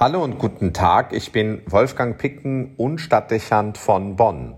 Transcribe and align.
Hallo 0.00 0.22
und 0.22 0.38
guten 0.38 0.72
Tag, 0.72 1.12
ich 1.12 1.32
bin 1.32 1.60
Wolfgang 1.66 2.16
Picken 2.16 2.76
und 2.76 3.00
Stadtdechant 3.00 3.78
von 3.78 4.14
Bonn. 4.14 4.54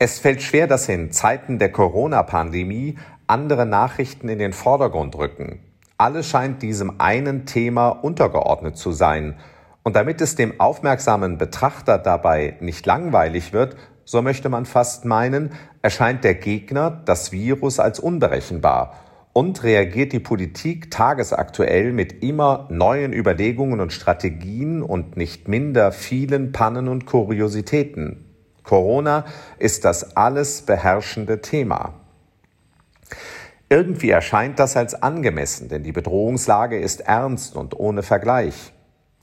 Es 0.00 0.18
fällt 0.18 0.42
schwer, 0.42 0.66
dass 0.66 0.88
in 0.88 1.12
Zeiten 1.12 1.60
der 1.60 1.70
Corona-Pandemie 1.70 2.98
andere 3.28 3.64
Nachrichten 3.64 4.28
in 4.28 4.40
den 4.40 4.52
Vordergrund 4.52 5.16
rücken. 5.16 5.60
Alles 5.96 6.28
scheint 6.28 6.62
diesem 6.62 7.00
einen 7.00 7.46
Thema 7.46 7.90
untergeordnet 7.90 8.76
zu 8.76 8.90
sein. 8.90 9.38
Und 9.84 9.94
damit 9.94 10.20
es 10.20 10.34
dem 10.34 10.58
aufmerksamen 10.58 11.38
Betrachter 11.38 11.98
dabei 11.98 12.56
nicht 12.58 12.86
langweilig 12.86 13.52
wird, 13.52 13.76
so 14.04 14.20
möchte 14.20 14.48
man 14.48 14.66
fast 14.66 15.04
meinen, 15.04 15.52
erscheint 15.80 16.24
der 16.24 16.34
Gegner, 16.34 16.90
das 17.04 17.30
Virus, 17.30 17.78
als 17.78 18.00
unberechenbar 18.00 18.94
und 19.36 19.62
reagiert 19.64 20.14
die 20.14 20.18
Politik 20.18 20.90
tagesaktuell 20.90 21.92
mit 21.92 22.22
immer 22.22 22.66
neuen 22.70 23.12
Überlegungen 23.12 23.80
und 23.80 23.92
Strategien 23.92 24.82
und 24.82 25.18
nicht 25.18 25.46
minder 25.46 25.92
vielen 25.92 26.52
Pannen 26.52 26.88
und 26.88 27.04
Kuriositäten. 27.04 28.24
Corona 28.62 29.26
ist 29.58 29.84
das 29.84 30.16
alles 30.16 30.62
beherrschende 30.62 31.42
Thema. 31.42 31.92
Irgendwie 33.68 34.08
erscheint 34.08 34.58
das 34.58 34.74
als 34.74 35.02
angemessen, 35.02 35.68
denn 35.68 35.82
die 35.82 35.92
Bedrohungslage 35.92 36.80
ist 36.80 37.02
ernst 37.02 37.56
und 37.56 37.78
ohne 37.78 38.02
Vergleich. 38.02 38.72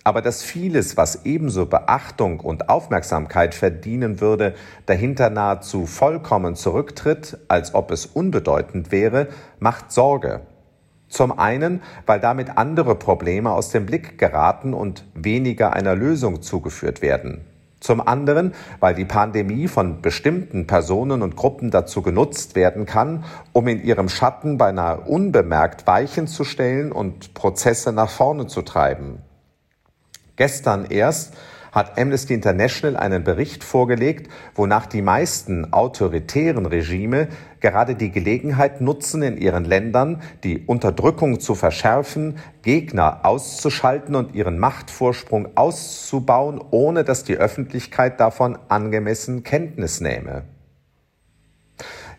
Aber 0.03 0.21
dass 0.21 0.43
vieles, 0.43 0.97
was 0.97 1.23
ebenso 1.23 1.65
Beachtung 1.65 2.41
und 2.41 2.69
Aufmerksamkeit 2.69 3.55
verdienen 3.55 4.19
würde, 4.19 4.53
dahinter 4.85 5.29
nahezu 5.29 5.85
vollkommen 5.85 6.55
zurücktritt, 6.55 7.37
als 7.47 7.73
ob 7.73 7.91
es 7.91 8.05
unbedeutend 8.05 8.91
wäre, 8.91 9.27
macht 9.59 9.91
Sorge. 9.93 10.41
Zum 11.07 11.37
einen, 11.37 11.81
weil 12.05 12.19
damit 12.19 12.57
andere 12.57 12.95
Probleme 12.95 13.51
aus 13.51 13.69
dem 13.69 13.85
Blick 13.85 14.17
geraten 14.17 14.73
und 14.73 15.05
weniger 15.13 15.73
einer 15.73 15.95
Lösung 15.95 16.41
zugeführt 16.41 17.01
werden. 17.01 17.45
Zum 17.79 18.05
anderen, 18.05 18.53
weil 18.79 18.95
die 18.95 19.05
Pandemie 19.05 19.67
von 19.67 20.01
bestimmten 20.01 20.67
Personen 20.67 21.21
und 21.21 21.35
Gruppen 21.35 21.69
dazu 21.69 22.01
genutzt 22.01 22.55
werden 22.55 22.85
kann, 22.85 23.25
um 23.51 23.67
in 23.67 23.83
ihrem 23.83 24.09
Schatten 24.09 24.57
beinahe 24.57 25.01
unbemerkt 25.01 25.85
Weichen 25.85 26.27
zu 26.27 26.45
stellen 26.45 26.91
und 26.91 27.33
Prozesse 27.33 27.91
nach 27.91 28.09
vorne 28.09 28.47
zu 28.47 28.61
treiben. 28.61 29.21
Gestern 30.35 30.85
erst 30.85 31.33
hat 31.73 31.97
Amnesty 31.99 32.35
International 32.35 32.95
einen 32.95 33.23
Bericht 33.23 33.63
vorgelegt, 33.63 34.31
wonach 34.53 34.85
die 34.85 35.01
meisten 35.01 35.73
autoritären 35.73 36.67
Regime 36.67 37.27
gerade 37.59 37.95
die 37.95 38.11
Gelegenheit 38.11 38.79
nutzen, 38.79 39.23
in 39.23 39.37
ihren 39.37 39.65
Ländern 39.65 40.21
die 40.43 40.65
Unterdrückung 40.65 41.39
zu 41.39 41.55
verschärfen, 41.55 42.37
Gegner 42.61 43.25
auszuschalten 43.25 44.15
und 44.15 44.35
ihren 44.35 44.59
Machtvorsprung 44.59 45.57
auszubauen, 45.57 46.61
ohne 46.69 47.03
dass 47.03 47.23
die 47.23 47.37
Öffentlichkeit 47.37 48.19
davon 48.19 48.57
angemessen 48.69 49.43
Kenntnis 49.43 49.99
nehme. 49.99 50.43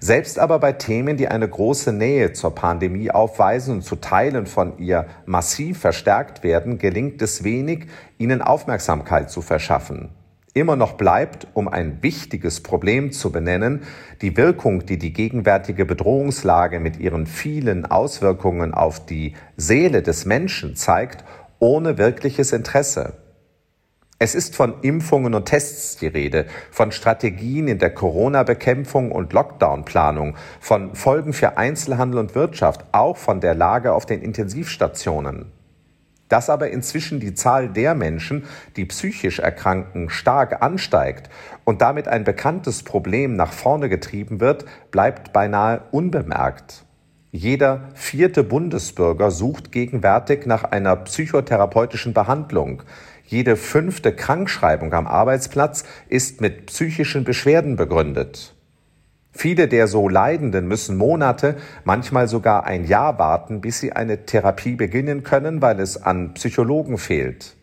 Selbst 0.01 0.39
aber 0.39 0.59
bei 0.59 0.73
Themen, 0.73 1.17
die 1.17 1.29
eine 1.29 1.49
große 1.49 1.93
Nähe 1.93 2.33
zur 2.33 2.55
Pandemie 2.55 3.11
aufweisen 3.11 3.77
und 3.77 3.83
zu 3.83 3.97
Teilen 3.97 4.47
von 4.47 4.79
ihr 4.79 5.07
massiv 5.27 5.79
verstärkt 5.79 6.43
werden, 6.43 6.79
gelingt 6.79 7.23
es 7.23 7.45
wenig, 7.45 7.87
ihnen 8.19 8.43
Aufmerksamkeit 8.43 9.31
zu 9.31 9.41
verschaffen. 9.43 10.11
Immer 10.57 10.77
noch 10.77 10.93
bleibt, 10.93 11.49
um 11.55 11.67
ein 11.67 12.01
wichtiges 12.03 12.63
Problem 12.63 13.11
zu 13.11 13.33
benennen, 13.33 13.83
die 14.23 14.37
Wirkung, 14.37 14.87
die 14.87 14.99
die 14.99 15.13
gegenwärtige 15.13 15.85
Bedrohungslage 15.85 16.79
mit 16.79 17.01
ihren 17.01 17.27
vielen 17.27 17.87
Auswirkungen 17.87 18.73
auf 18.73 19.05
die 19.05 19.35
Seele 19.57 20.01
des 20.01 20.27
Menschen 20.27 20.77
zeigt, 20.77 21.25
ohne 21.59 21.99
wirkliches 21.99 22.53
Interesse. 22.53 23.24
Es 24.21 24.37
ist 24.37 24.55
von 24.55 24.75
Impfungen 24.83 25.35
und 25.35 25.47
Tests 25.47 25.97
die 25.97 26.07
Rede, 26.07 26.47
von 26.71 26.93
Strategien 26.93 27.67
in 27.67 27.79
der 27.79 27.93
Corona-Bekämpfung 27.93 29.11
und 29.11 29.33
Lockdown-Planung, 29.33 30.37
von 30.61 30.95
Folgen 30.95 31.33
für 31.33 31.59
Einzelhandel 31.59 32.21
und 32.21 32.35
Wirtschaft, 32.37 32.85
auch 32.93 33.17
von 33.17 33.41
der 33.41 33.57
Lage 33.57 33.93
auf 33.93 34.07
den 34.07 34.23
Intensivstationen. 34.23 35.47
Dass 36.29 36.49
aber 36.49 36.71
inzwischen 36.71 37.19
die 37.19 37.35
Zahl 37.35 37.69
der 37.69 37.95
Menschen, 37.97 38.45
die 38.77 38.85
psychisch 38.87 39.41
erkranken, 39.41 40.09
stark 40.09 40.63
ansteigt 40.63 41.29
und 41.65 41.83
damit 41.83 42.07
ein 42.07 42.23
bekanntes 42.23 42.85
Problem 42.85 43.35
nach 43.35 43.53
vorne 43.53 43.89
getrieben 43.89 44.39
wird, 44.39 44.65
bleibt 44.93 45.33
beinahe 45.33 45.83
unbemerkt. 45.91 46.85
Jeder 47.37 47.89
vierte 47.95 48.45
Bundesbürger 48.45 49.33
sucht 49.33 49.73
gegenwärtig 49.73 50.47
nach 50.47 50.63
einer 50.63 50.95
psychotherapeutischen 50.95 52.15
Behandlung. 52.15 52.85
Jede 53.27 53.57
fünfte 53.57 54.15
Krankschreibung 54.15 54.93
am 54.93 55.07
Arbeitsplatz 55.07 55.85
ist 56.09 56.41
mit 56.41 56.67
psychischen 56.67 57.25
Beschwerden 57.25 57.77
begründet. 57.77 58.55
Viele 59.33 59.67
der 59.67 59.89
so 59.89 60.09
Leidenden 60.09 60.69
müssen 60.69 60.97
Monate, 60.97 61.57
manchmal 61.85 62.29
sogar 62.29 62.65
ein 62.65 62.85
Jahr 62.85 63.19
warten, 63.19 63.61
bis 63.61 63.81
sie 63.81 63.93
eine 63.93 64.27
Therapie 64.27 64.77
beginnen 64.77 65.25
können, 65.25 65.61
weil 65.61 65.81
es 65.81 66.01
an 66.01 66.35
Psychologen 66.35 66.99
fehlt. 66.99 67.57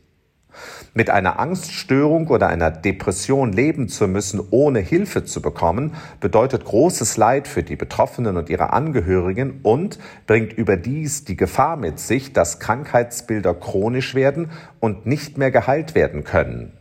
Mit 0.94 1.10
einer 1.10 1.40
Angststörung 1.40 2.28
oder 2.28 2.48
einer 2.48 2.72
Depression 2.72 3.54
leben 3.54 3.88
zu 3.88 4.08
müssen, 4.08 4.42
ohne 4.52 4.80
Hilfe 4.80 5.24
zu 5.24 5.42
bekommen, 5.42 5.96
bedeutet 6.20 6.66
großes 6.66 7.18
Leid 7.18 7.48
für 7.48 7.64
die 7.64 7.76
Betroffenen 7.76 8.38
und 8.38 8.50
ihre 8.50 8.74
Angehörigen 8.74 9.60
und 9.64 10.00
bringt 10.28 10.54
überdies 10.54 11.24
die 11.24 11.38
Gefahr 11.38 11.78
mit 11.78 12.00
sich, 12.00 12.34
dass 12.34 12.60
Krankheitsbilder 12.60 13.54
chronisch 13.54 14.16
werden 14.16 14.52
und 14.80 15.06
nicht 15.06 15.38
mehr 15.38 15.52
geheilt 15.52 15.96
werden 15.96 16.24
können. 16.24 16.74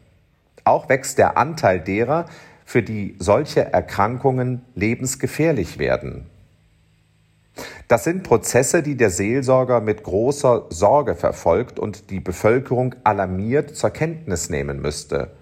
Auch 0.65 0.89
wächst 0.89 1.19
der 1.19 1.37
Anteil 1.37 1.81
derer, 1.81 2.27
für 2.65 2.83
die 2.83 3.17
solche 3.19 3.73
Erkrankungen 3.73 4.63
lebensgefährlich 4.75 5.79
werden. 5.79 6.27
Das 7.89 8.05
sind 8.05 8.23
Prozesse, 8.23 8.83
die 8.83 8.97
der 8.97 9.11
Seelsorger 9.11 9.81
mit 9.81 10.05
großer 10.05 10.67
Sorge 10.71 11.17
verfolgt 11.17 11.79
und 11.79 12.11
die 12.11 12.21
Bevölkerung 12.21 12.95
alarmiert 13.05 13.77
zur 13.77 13.91
Kenntnis 13.91 14.49
nehmen 14.49 14.81
müsste. 14.81 15.33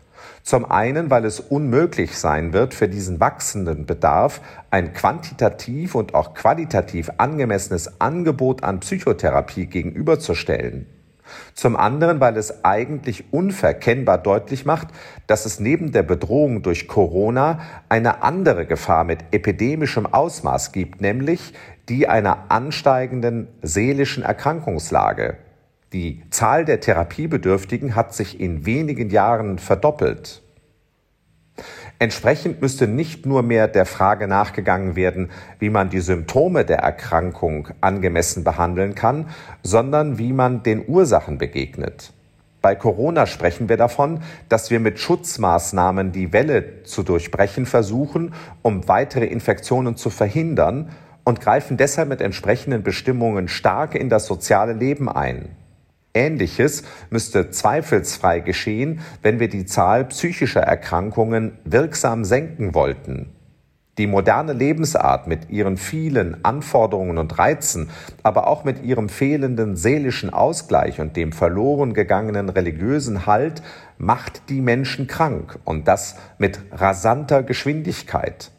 Zum 0.42 0.64
einen, 0.64 1.10
weil 1.10 1.24
es 1.24 1.40
unmöglich 1.40 2.16
sein 2.16 2.52
wird, 2.52 2.74
für 2.74 2.88
diesen 2.88 3.20
wachsenden 3.20 3.86
Bedarf 3.86 4.40
ein 4.70 4.94
quantitativ 4.94 5.94
und 5.94 6.14
auch 6.14 6.34
qualitativ 6.34 7.10
angemessenes 7.18 8.00
Angebot 8.00 8.62
an 8.64 8.80
Psychotherapie 8.80 9.66
gegenüberzustellen. 9.66 10.86
Zum 11.54 11.76
anderen, 11.76 12.20
weil 12.20 12.36
es 12.36 12.64
eigentlich 12.64 13.32
unverkennbar 13.32 14.18
deutlich 14.18 14.64
macht, 14.64 14.88
dass 15.26 15.46
es 15.46 15.60
neben 15.60 15.92
der 15.92 16.02
Bedrohung 16.02 16.62
durch 16.62 16.88
Corona 16.88 17.60
eine 17.88 18.22
andere 18.22 18.66
Gefahr 18.66 19.04
mit 19.04 19.20
epidemischem 19.30 20.06
Ausmaß 20.06 20.72
gibt, 20.72 21.00
nämlich 21.00 21.52
die 21.88 22.08
einer 22.08 22.50
ansteigenden 22.50 23.48
seelischen 23.62 24.22
Erkrankungslage. 24.22 25.38
Die 25.92 26.22
Zahl 26.30 26.66
der 26.66 26.80
Therapiebedürftigen 26.80 27.96
hat 27.96 28.14
sich 28.14 28.40
in 28.40 28.66
wenigen 28.66 29.08
Jahren 29.08 29.58
verdoppelt. 29.58 30.42
Entsprechend 32.00 32.62
müsste 32.62 32.86
nicht 32.86 33.26
nur 33.26 33.42
mehr 33.42 33.66
der 33.66 33.84
Frage 33.84 34.28
nachgegangen 34.28 34.94
werden, 34.94 35.30
wie 35.58 35.68
man 35.68 35.90
die 35.90 35.98
Symptome 35.98 36.64
der 36.64 36.78
Erkrankung 36.78 37.68
angemessen 37.80 38.44
behandeln 38.44 38.94
kann, 38.94 39.26
sondern 39.64 40.16
wie 40.16 40.32
man 40.32 40.62
den 40.62 40.86
Ursachen 40.86 41.38
begegnet. 41.38 42.12
Bei 42.62 42.76
Corona 42.76 43.26
sprechen 43.26 43.68
wir 43.68 43.76
davon, 43.76 44.22
dass 44.48 44.70
wir 44.70 44.78
mit 44.78 45.00
Schutzmaßnahmen 45.00 46.12
die 46.12 46.32
Welle 46.32 46.84
zu 46.84 47.02
durchbrechen 47.02 47.66
versuchen, 47.66 48.32
um 48.62 48.86
weitere 48.86 49.26
Infektionen 49.26 49.96
zu 49.96 50.10
verhindern 50.10 50.90
und 51.24 51.40
greifen 51.40 51.76
deshalb 51.76 52.08
mit 52.08 52.20
entsprechenden 52.20 52.84
Bestimmungen 52.84 53.48
stark 53.48 53.94
in 53.96 54.08
das 54.08 54.26
soziale 54.26 54.72
Leben 54.72 55.08
ein. 55.08 55.48
Ähnliches 56.14 56.82
müsste 57.10 57.50
zweifelsfrei 57.50 58.40
geschehen, 58.40 59.00
wenn 59.22 59.40
wir 59.40 59.48
die 59.48 59.66
Zahl 59.66 60.04
psychischer 60.06 60.62
Erkrankungen 60.62 61.58
wirksam 61.64 62.24
senken 62.24 62.74
wollten. 62.74 63.30
Die 63.98 64.06
moderne 64.06 64.52
Lebensart 64.52 65.26
mit 65.26 65.50
ihren 65.50 65.76
vielen 65.76 66.44
Anforderungen 66.44 67.18
und 67.18 67.36
Reizen, 67.36 67.90
aber 68.22 68.46
auch 68.46 68.62
mit 68.62 68.84
ihrem 68.84 69.08
fehlenden 69.08 69.74
seelischen 69.74 70.30
Ausgleich 70.30 71.00
und 71.00 71.16
dem 71.16 71.32
verloren 71.32 71.94
gegangenen 71.94 72.48
religiösen 72.48 73.26
Halt 73.26 73.60
macht 73.98 74.50
die 74.50 74.60
Menschen 74.60 75.08
krank 75.08 75.58
und 75.64 75.88
das 75.88 76.14
mit 76.38 76.60
rasanter 76.70 77.42
Geschwindigkeit. 77.42 78.52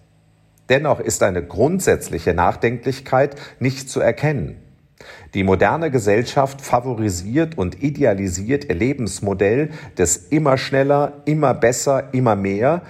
Dennoch 0.68 1.00
ist 1.00 1.24
eine 1.24 1.44
grundsätzliche 1.44 2.34
Nachdenklichkeit 2.34 3.38
nicht 3.60 3.90
zu 3.90 4.02
erkennen. 4.02 4.58
Die 5.34 5.44
moderne 5.44 5.92
Gesellschaft 5.92 6.62
favorisiert 6.62 7.58
und 7.58 7.82
idealisiert 7.84 8.66
ihr 8.66 8.76
Lebensmodell 8.76 9.70
des 9.98 10.18
immer 10.18 10.58
schneller, 10.58 11.14
immer 11.26 11.54
besser, 11.54 12.14
immer 12.14 12.36
mehr 12.36 12.82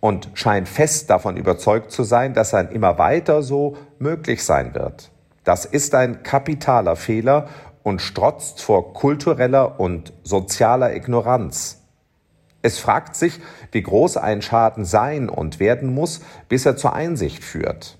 und 0.00 0.30
scheint 0.34 0.68
fest 0.68 1.10
davon 1.10 1.36
überzeugt 1.36 1.90
zu 1.90 2.04
sein, 2.04 2.34
dass 2.34 2.54
ein 2.54 2.70
immer 2.70 2.98
weiter 2.98 3.42
so 3.42 3.76
möglich 3.98 4.44
sein 4.44 4.74
wird. 4.74 5.10
Das 5.44 5.64
ist 5.64 5.94
ein 5.94 6.22
kapitaler 6.22 6.94
Fehler 6.96 7.48
und 7.82 8.02
strotzt 8.02 8.62
vor 8.62 8.92
kultureller 8.92 9.80
und 9.80 10.12
sozialer 10.22 10.94
Ignoranz. 10.94 11.82
Es 12.60 12.78
fragt 12.78 13.16
sich, 13.16 13.40
wie 13.72 13.82
groß 13.82 14.16
ein 14.16 14.42
Schaden 14.42 14.84
sein 14.84 15.28
und 15.28 15.60
werden 15.60 15.94
muss, 15.94 16.20
bis 16.48 16.66
er 16.66 16.76
zur 16.76 16.92
Einsicht 16.92 17.44
führt. 17.44 17.97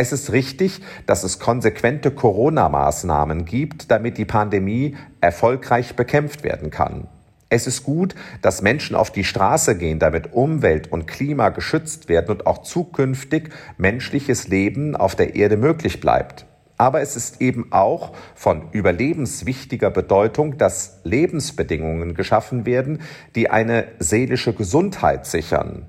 Es 0.00 0.12
ist 0.12 0.30
richtig, 0.30 0.80
dass 1.06 1.24
es 1.24 1.40
konsequente 1.40 2.12
Corona-Maßnahmen 2.12 3.44
gibt, 3.44 3.90
damit 3.90 4.16
die 4.16 4.26
Pandemie 4.26 4.96
erfolgreich 5.20 5.96
bekämpft 5.96 6.44
werden 6.44 6.70
kann. 6.70 7.08
Es 7.48 7.66
ist 7.66 7.82
gut, 7.82 8.14
dass 8.40 8.62
Menschen 8.62 8.94
auf 8.94 9.10
die 9.10 9.24
Straße 9.24 9.76
gehen, 9.76 9.98
damit 9.98 10.32
Umwelt 10.32 10.92
und 10.92 11.08
Klima 11.08 11.48
geschützt 11.48 12.08
werden 12.08 12.30
und 12.30 12.46
auch 12.46 12.58
zukünftig 12.58 13.50
menschliches 13.76 14.46
Leben 14.46 14.94
auf 14.94 15.16
der 15.16 15.34
Erde 15.34 15.56
möglich 15.56 16.00
bleibt. 16.00 16.46
Aber 16.76 17.00
es 17.00 17.16
ist 17.16 17.40
eben 17.40 17.72
auch 17.72 18.12
von 18.36 18.70
überlebenswichtiger 18.70 19.90
Bedeutung, 19.90 20.58
dass 20.58 21.00
Lebensbedingungen 21.02 22.14
geschaffen 22.14 22.66
werden, 22.66 23.00
die 23.34 23.50
eine 23.50 23.88
seelische 23.98 24.52
Gesundheit 24.52 25.26
sichern. 25.26 25.86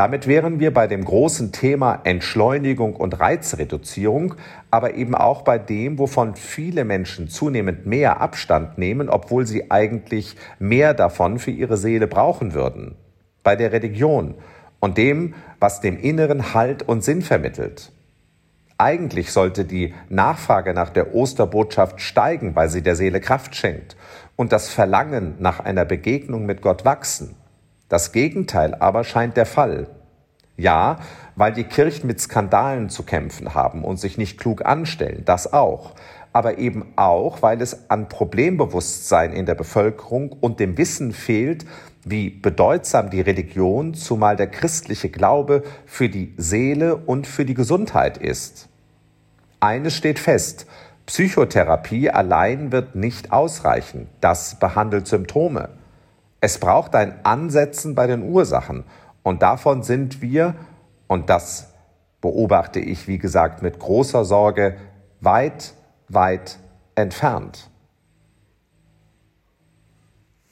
Damit 0.00 0.26
wären 0.26 0.60
wir 0.60 0.72
bei 0.72 0.86
dem 0.86 1.04
großen 1.04 1.52
Thema 1.52 2.00
Entschleunigung 2.04 2.96
und 2.96 3.20
Reizreduzierung, 3.20 4.34
aber 4.70 4.94
eben 4.94 5.14
auch 5.14 5.42
bei 5.42 5.58
dem, 5.58 5.98
wovon 5.98 6.36
viele 6.36 6.86
Menschen 6.86 7.28
zunehmend 7.28 7.84
mehr 7.84 8.18
Abstand 8.18 8.78
nehmen, 8.78 9.10
obwohl 9.10 9.46
sie 9.46 9.70
eigentlich 9.70 10.36
mehr 10.58 10.94
davon 10.94 11.38
für 11.38 11.50
ihre 11.50 11.76
Seele 11.76 12.06
brauchen 12.06 12.54
würden. 12.54 12.94
Bei 13.42 13.56
der 13.56 13.72
Religion 13.72 14.36
und 14.80 14.96
dem, 14.96 15.34
was 15.58 15.82
dem 15.82 15.98
Inneren 15.98 16.54
Halt 16.54 16.82
und 16.82 17.04
Sinn 17.04 17.20
vermittelt. 17.20 17.92
Eigentlich 18.78 19.32
sollte 19.32 19.66
die 19.66 19.92
Nachfrage 20.08 20.72
nach 20.72 20.88
der 20.88 21.14
Osterbotschaft 21.14 22.00
steigen, 22.00 22.56
weil 22.56 22.70
sie 22.70 22.80
der 22.80 22.96
Seele 22.96 23.20
Kraft 23.20 23.54
schenkt 23.54 23.98
und 24.34 24.50
das 24.52 24.70
Verlangen 24.70 25.34
nach 25.40 25.60
einer 25.60 25.84
Begegnung 25.84 26.46
mit 26.46 26.62
Gott 26.62 26.86
wachsen. 26.86 27.36
Das 27.90 28.12
Gegenteil 28.12 28.76
aber 28.76 29.04
scheint 29.04 29.36
der 29.36 29.46
Fall. 29.46 29.88
Ja, 30.56 31.00
weil 31.34 31.52
die 31.52 31.64
Kirchen 31.64 32.06
mit 32.06 32.20
Skandalen 32.20 32.88
zu 32.88 33.02
kämpfen 33.02 33.54
haben 33.54 33.84
und 33.84 33.98
sich 33.98 34.16
nicht 34.16 34.38
klug 34.38 34.64
anstellen, 34.64 35.22
das 35.24 35.52
auch. 35.52 35.94
Aber 36.32 36.58
eben 36.58 36.92
auch, 36.94 37.42
weil 37.42 37.60
es 37.60 37.90
an 37.90 38.08
Problembewusstsein 38.08 39.32
in 39.32 39.44
der 39.44 39.56
Bevölkerung 39.56 40.30
und 40.30 40.60
dem 40.60 40.78
Wissen 40.78 41.12
fehlt, 41.12 41.66
wie 42.04 42.30
bedeutsam 42.30 43.10
die 43.10 43.20
Religion, 43.20 43.94
zumal 43.94 44.36
der 44.36 44.46
christliche 44.46 45.08
Glaube, 45.08 45.64
für 45.84 46.08
die 46.08 46.32
Seele 46.36 46.94
und 46.94 47.26
für 47.26 47.44
die 47.44 47.54
Gesundheit 47.54 48.18
ist. 48.18 48.68
Eines 49.58 49.96
steht 49.96 50.20
fest, 50.20 50.66
Psychotherapie 51.06 52.08
allein 52.08 52.70
wird 52.70 52.94
nicht 52.94 53.32
ausreichen. 53.32 54.06
Das 54.20 54.60
behandelt 54.60 55.08
Symptome. 55.08 55.79
Es 56.40 56.58
braucht 56.58 56.94
ein 56.94 57.24
Ansetzen 57.24 57.94
bei 57.94 58.06
den 58.06 58.22
Ursachen. 58.22 58.84
Und 59.22 59.42
davon 59.42 59.82
sind 59.82 60.22
wir, 60.22 60.54
und 61.06 61.28
das 61.28 61.74
beobachte 62.20 62.80
ich, 62.80 63.08
wie 63.08 63.18
gesagt, 63.18 63.62
mit 63.62 63.78
großer 63.78 64.24
Sorge, 64.24 64.76
weit, 65.20 65.74
weit 66.08 66.58
entfernt. 66.94 67.70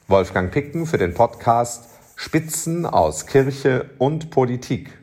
Wolfgang 0.07 0.51
Picken 0.51 0.87
für 0.87 0.99
den 0.99 1.15
Podcast 1.15 1.89
Spitzen 2.17 2.85
aus 2.85 3.27
Kirche 3.27 3.91
und 3.99 4.31
Politik. 4.31 4.98